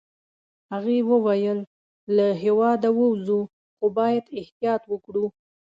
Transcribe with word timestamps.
هغې 0.73 0.97
وویل: 1.11 1.59
له 2.15 2.27
هیواده 2.43 2.89
ووزو، 2.93 3.41
خو 3.77 3.85
باید 3.97 4.25
احتیاط 4.39 4.81
وکړو. 4.87 5.25